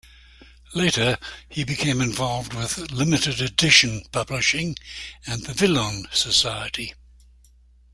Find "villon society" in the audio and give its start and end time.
5.53-6.95